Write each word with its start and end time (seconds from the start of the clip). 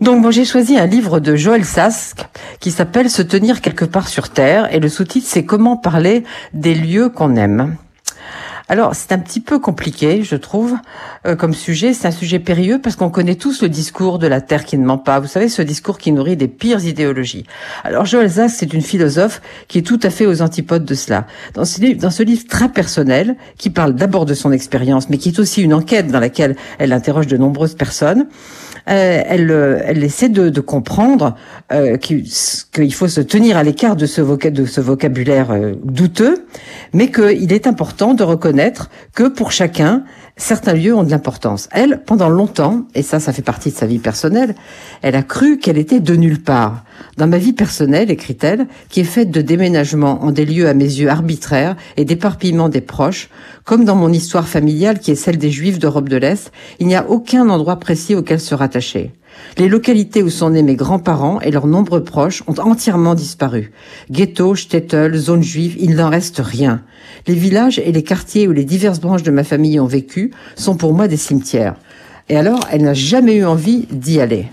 Donc 0.00 0.22
moi 0.22 0.30
j'ai 0.30 0.46
choisi 0.46 0.78
un 0.78 0.86
livre 0.86 1.20
de 1.20 1.36
Joël 1.36 1.62
Sask 1.62 2.26
qui 2.58 2.70
s'appelle 2.70 3.10
Se 3.10 3.20
tenir 3.20 3.60
quelque 3.60 3.84
part 3.84 4.08
sur 4.08 4.30
Terre 4.30 4.74
et 4.74 4.80
le 4.80 4.88
sous-titre 4.88 5.26
c'est 5.28 5.44
Comment 5.44 5.76
parler 5.76 6.24
des 6.54 6.74
lieux 6.74 7.10
qu'on 7.10 7.36
aime. 7.36 7.76
Alors 8.70 8.94
c'est 8.94 9.12
un 9.12 9.18
petit 9.18 9.40
peu 9.40 9.58
compliqué, 9.58 10.22
je 10.22 10.36
trouve, 10.36 10.76
euh, 11.26 11.36
comme 11.36 11.52
sujet. 11.52 11.92
C'est 11.92 12.08
un 12.08 12.12
sujet 12.12 12.38
périlleux 12.38 12.80
parce 12.80 12.96
qu'on 12.96 13.10
connaît 13.10 13.34
tous 13.34 13.60
le 13.60 13.68
discours 13.68 14.18
de 14.18 14.26
la 14.26 14.40
terre 14.40 14.64
qui 14.64 14.78
ne 14.78 14.86
ment 14.86 14.96
pas. 14.96 15.20
Vous 15.20 15.26
savez, 15.26 15.50
ce 15.50 15.60
discours 15.60 15.98
qui 15.98 16.12
nourrit 16.12 16.36
des 16.36 16.48
pires 16.48 16.82
idéologies. 16.82 17.44
Alors 17.84 18.06
Joël 18.06 18.30
Sask, 18.30 18.56
c'est 18.58 18.72
une 18.72 18.80
philosophe 18.80 19.42
qui 19.68 19.78
est 19.78 19.82
tout 19.82 20.00
à 20.02 20.08
fait 20.08 20.24
aux 20.24 20.40
antipodes 20.40 20.86
de 20.86 20.94
cela. 20.94 21.26
Dans 21.52 21.66
ce 21.66 21.78
livre, 21.78 22.00
dans 22.00 22.10
ce 22.10 22.22
livre 22.22 22.44
très 22.48 22.70
personnel, 22.70 23.36
qui 23.58 23.68
parle 23.68 23.94
d'abord 23.94 24.24
de 24.24 24.32
son 24.32 24.50
expérience, 24.50 25.10
mais 25.10 25.18
qui 25.18 25.28
est 25.28 25.38
aussi 25.40 25.60
une 25.60 25.74
enquête 25.74 26.06
dans 26.06 26.20
laquelle 26.20 26.56
elle 26.78 26.94
interroge 26.94 27.26
de 27.26 27.36
nombreuses 27.36 27.74
personnes. 27.74 28.28
Euh, 28.88 29.22
elle, 29.26 29.50
euh, 29.50 29.80
elle 29.84 30.02
essaie 30.02 30.28
de, 30.28 30.48
de 30.48 30.60
comprendre 30.60 31.36
euh, 31.72 31.96
qu'il 31.96 32.94
faut 32.94 33.08
se 33.08 33.20
tenir 33.20 33.56
à 33.56 33.62
l'écart 33.62 33.96
de 33.96 34.06
ce, 34.06 34.20
de 34.20 34.66
ce 34.66 34.80
vocabulaire 34.80 35.48
douteux, 35.84 36.46
mais 36.92 37.10
qu'il 37.10 37.52
est 37.52 37.66
important 37.66 38.14
de 38.14 38.22
reconnaître 38.22 38.90
que 39.14 39.28
pour 39.28 39.52
chacun, 39.52 40.04
certains 40.36 40.74
lieux 40.74 40.94
ont 40.94 41.02
de 41.02 41.10
l'importance. 41.10 41.68
Elle, 41.72 42.02
pendant 42.04 42.28
longtemps, 42.28 42.86
et 42.94 43.02
ça, 43.02 43.20
ça 43.20 43.32
fait 43.32 43.42
partie 43.42 43.70
de 43.70 43.76
sa 43.76 43.86
vie 43.86 43.98
personnelle, 43.98 44.54
elle 45.02 45.14
a 45.14 45.22
cru 45.22 45.58
qu'elle 45.58 45.78
était 45.78 46.00
de 46.00 46.16
nulle 46.16 46.42
part. 46.42 46.84
Dans 47.16 47.26
ma 47.26 47.38
vie 47.38 47.52
personnelle, 47.52 48.10
écrit-elle, 48.10 48.66
qui 48.88 49.00
est 49.00 49.04
faite 49.04 49.30
de 49.30 49.42
déménagements 49.42 50.22
en 50.22 50.32
des 50.32 50.44
lieux 50.44 50.68
à 50.68 50.74
mes 50.74 50.84
yeux 50.84 51.08
arbitraires 51.08 51.76
et 51.96 52.04
d'éparpillement 52.04 52.68
des 52.68 52.80
proches, 52.80 53.28
comme 53.64 53.84
dans 53.84 53.96
mon 53.96 54.12
histoire 54.12 54.48
familiale 54.48 54.98
qui 54.98 55.10
est 55.10 55.16
celle 55.16 55.38
des 55.38 55.50
Juifs 55.50 55.78
d'Europe 55.78 56.08
de 56.08 56.16
l'Est, 56.16 56.52
il 56.78 56.86
n'y 56.86 56.96
a 56.96 57.08
aucun 57.08 57.48
endroit 57.48 57.76
précis 57.76 58.14
auquel 58.14 58.40
se 58.40 58.54
rattacher. 58.54 59.12
Les 59.58 59.68
localités 59.68 60.22
où 60.22 60.30
sont 60.30 60.50
nés 60.50 60.62
mes 60.62 60.76
grands-parents 60.76 61.40
et 61.40 61.50
leurs 61.50 61.66
nombreux 61.66 62.04
proches 62.04 62.42
ont 62.46 62.58
entièrement 62.58 63.14
disparu. 63.14 63.72
Ghetto, 64.10 64.54
shtetl, 64.54 65.14
zone 65.16 65.42
juive, 65.42 65.76
il 65.78 65.96
n'en 65.96 66.08
reste 66.08 66.40
rien. 66.42 66.82
Les 67.26 67.34
villages 67.34 67.78
et 67.78 67.92
les 67.92 68.02
quartiers 68.02 68.48
où 68.48 68.52
les 68.52 68.64
diverses 68.64 69.00
branches 69.00 69.22
de 69.22 69.30
ma 69.30 69.44
famille 69.44 69.80
ont 69.80 69.86
vécu 69.86 70.30
sont 70.56 70.76
pour 70.76 70.94
moi 70.94 71.08
des 71.08 71.16
cimetières. 71.16 71.76
Et 72.28 72.36
alors, 72.36 72.66
elle 72.70 72.82
n'a 72.82 72.94
jamais 72.94 73.34
eu 73.34 73.44
envie 73.44 73.86
d'y 73.90 74.20
aller. 74.20 74.46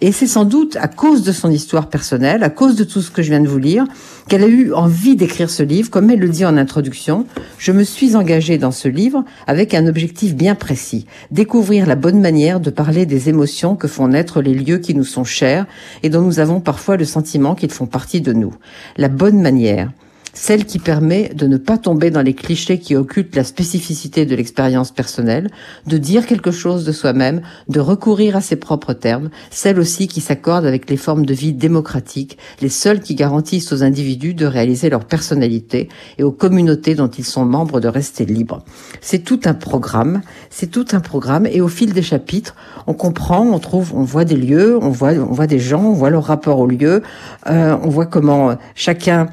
Et 0.00 0.12
c'est 0.12 0.26
sans 0.26 0.44
doute 0.44 0.76
à 0.76 0.88
cause 0.88 1.22
de 1.22 1.32
son 1.32 1.50
histoire 1.50 1.88
personnelle, 1.88 2.42
à 2.42 2.50
cause 2.50 2.76
de 2.76 2.84
tout 2.84 3.02
ce 3.02 3.10
que 3.10 3.22
je 3.22 3.30
viens 3.30 3.40
de 3.40 3.48
vous 3.48 3.58
lire, 3.58 3.84
qu'elle 4.28 4.42
a 4.42 4.48
eu 4.48 4.72
envie 4.72 5.16
d'écrire 5.16 5.50
ce 5.50 5.62
livre. 5.62 5.90
Comme 5.90 6.10
elle 6.10 6.18
le 6.18 6.28
dit 6.28 6.44
en 6.44 6.56
introduction, 6.56 7.26
je 7.58 7.72
me 7.72 7.84
suis 7.84 8.16
engagée 8.16 8.58
dans 8.58 8.70
ce 8.70 8.88
livre 8.88 9.24
avec 9.46 9.74
un 9.74 9.86
objectif 9.86 10.34
bien 10.34 10.54
précis, 10.54 11.06
découvrir 11.30 11.86
la 11.86 11.96
bonne 11.96 12.20
manière 12.20 12.60
de 12.60 12.70
parler 12.70 13.06
des 13.06 13.28
émotions 13.28 13.76
que 13.76 13.88
font 13.88 14.08
naître 14.08 14.42
les 14.42 14.54
lieux 14.54 14.78
qui 14.78 14.94
nous 14.94 15.04
sont 15.04 15.24
chers 15.24 15.66
et 16.02 16.10
dont 16.10 16.22
nous 16.22 16.40
avons 16.40 16.60
parfois 16.60 16.96
le 16.96 17.04
sentiment 17.04 17.54
qu'ils 17.54 17.72
font 17.72 17.86
partie 17.86 18.20
de 18.20 18.32
nous. 18.32 18.54
La 18.96 19.08
bonne 19.08 19.40
manière 19.40 19.90
celle 20.32 20.64
qui 20.64 20.78
permet 20.78 21.30
de 21.34 21.46
ne 21.46 21.56
pas 21.56 21.78
tomber 21.78 22.10
dans 22.10 22.22
les 22.22 22.34
clichés 22.34 22.78
qui 22.78 22.96
occultent 22.96 23.36
la 23.36 23.44
spécificité 23.44 24.26
de 24.26 24.34
l'expérience 24.34 24.90
personnelle, 24.90 25.50
de 25.86 25.98
dire 25.98 26.26
quelque 26.26 26.50
chose 26.50 26.84
de 26.84 26.92
soi-même, 26.92 27.42
de 27.68 27.80
recourir 27.80 28.36
à 28.36 28.40
ses 28.40 28.56
propres 28.56 28.94
termes, 28.94 29.30
celle 29.50 29.78
aussi 29.78 30.08
qui 30.08 30.20
s'accorde 30.20 30.64
avec 30.66 30.88
les 30.88 30.96
formes 30.96 31.26
de 31.26 31.34
vie 31.34 31.52
démocratiques, 31.52 32.38
les 32.60 32.68
seules 32.68 33.00
qui 33.00 33.14
garantissent 33.14 33.72
aux 33.72 33.82
individus 33.82 34.34
de 34.34 34.46
réaliser 34.46 34.88
leur 34.90 35.04
personnalité 35.04 35.88
et 36.18 36.22
aux 36.22 36.32
communautés 36.32 36.94
dont 36.94 37.08
ils 37.08 37.24
sont 37.24 37.44
membres 37.44 37.80
de 37.80 37.88
rester 37.88 38.24
libres. 38.24 38.64
C'est 39.00 39.24
tout 39.24 39.40
un 39.44 39.54
programme, 39.54 40.22
c'est 40.50 40.70
tout 40.70 40.86
un 40.92 41.00
programme 41.00 41.46
et 41.46 41.60
au 41.60 41.68
fil 41.68 41.92
des 41.92 42.02
chapitres, 42.02 42.56
on 42.86 42.94
comprend, 42.94 43.42
on 43.42 43.58
trouve, 43.58 43.94
on 43.94 44.02
voit 44.02 44.24
des 44.24 44.36
lieux, 44.36 44.78
on 44.80 44.90
voit, 44.90 45.12
on 45.12 45.32
voit 45.32 45.46
des 45.46 45.58
gens, 45.58 45.84
on 45.84 45.92
voit 45.92 46.10
leur 46.10 46.24
rapport 46.24 46.58
aux 46.58 46.66
lieux, 46.66 47.02
euh, 47.48 47.76
on 47.82 47.88
voit 47.88 48.06
comment 48.06 48.56
chacun 48.74 49.28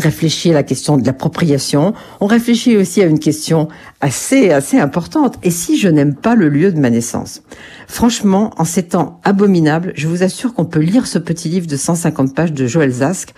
réfléchit 0.00 0.50
à 0.50 0.54
la 0.54 0.62
question 0.62 0.96
de 0.96 1.06
l'appropriation. 1.06 1.94
On 2.20 2.26
réfléchit 2.26 2.76
aussi 2.76 3.02
à 3.02 3.06
une 3.06 3.18
question 3.18 3.68
assez, 4.00 4.50
assez 4.50 4.78
importante. 4.78 5.38
Et 5.42 5.50
si 5.50 5.78
je 5.78 5.88
n'aime 5.88 6.14
pas 6.14 6.34
le 6.34 6.48
lieu 6.48 6.72
de 6.72 6.80
ma 6.80 6.90
naissance? 6.90 7.42
Franchement, 7.86 8.52
en 8.56 8.64
ces 8.64 8.84
temps 8.84 9.20
abominables, 9.24 9.92
je 9.94 10.08
vous 10.08 10.22
assure 10.22 10.54
qu'on 10.54 10.64
peut 10.64 10.80
lire 10.80 11.06
ce 11.06 11.18
petit 11.18 11.48
livre 11.48 11.66
de 11.66 11.76
150 11.76 12.34
pages 12.34 12.52
de 12.52 12.66
Joël 12.66 12.90
Zask, 12.90 13.34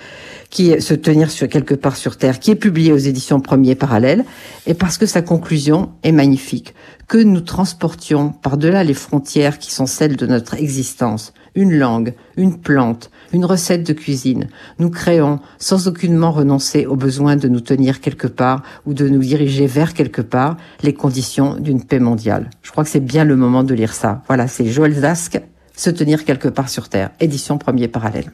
qui 0.50 0.70
est 0.70 0.80
Se 0.80 0.94
tenir 0.94 1.30
sur 1.30 1.48
quelque 1.48 1.74
part 1.74 1.96
sur 1.96 2.16
terre, 2.16 2.38
qui 2.38 2.52
est 2.52 2.56
publié 2.56 2.92
aux 2.92 2.98
éditions 2.98 3.40
Premier 3.40 3.74
Parallèle, 3.74 4.24
et 4.66 4.74
parce 4.74 4.98
que 4.98 5.06
sa 5.06 5.22
conclusion 5.22 5.90
est 6.04 6.12
magnifique. 6.12 6.74
Que 7.08 7.18
nous 7.18 7.40
transportions 7.40 8.30
par-delà 8.30 8.84
les 8.84 8.94
frontières 8.94 9.58
qui 9.58 9.72
sont 9.72 9.86
celles 9.86 10.16
de 10.16 10.26
notre 10.26 10.54
existence, 10.54 11.32
une 11.54 11.76
langue, 11.76 12.14
une 12.36 12.58
plante, 12.58 13.10
une 13.32 13.44
recette 13.44 13.86
de 13.86 13.92
cuisine. 13.92 14.48
Nous 14.78 14.90
créons, 14.90 15.40
sans 15.58 15.88
aucunement 15.88 16.32
renoncer 16.32 16.86
au 16.86 16.96
besoin 16.96 17.36
de 17.36 17.48
nous 17.48 17.60
tenir 17.60 18.00
quelque 18.00 18.26
part 18.26 18.62
ou 18.86 18.94
de 18.94 19.08
nous 19.08 19.20
diriger 19.20 19.66
vers 19.66 19.94
quelque 19.94 20.22
part, 20.22 20.56
les 20.82 20.94
conditions 20.94 21.56
d'une 21.56 21.84
paix 21.84 22.00
mondiale. 22.00 22.50
Je 22.62 22.70
crois 22.70 22.84
que 22.84 22.90
c'est 22.90 23.00
bien 23.00 23.24
le 23.24 23.36
moment 23.36 23.64
de 23.64 23.74
lire 23.74 23.92
ça. 23.92 24.22
Voilà, 24.26 24.48
c'est 24.48 24.66
Joël 24.66 24.94
Zask, 24.94 25.40
Se 25.76 25.90
tenir 25.90 26.24
quelque 26.24 26.48
part 26.48 26.68
sur 26.68 26.88
Terre, 26.88 27.10
édition 27.18 27.58
Premier 27.58 27.88
Parallèle. 27.88 28.30